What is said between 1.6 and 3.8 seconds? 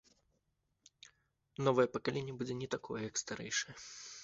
Новае пакаленне будзе не такое, як старэйшае.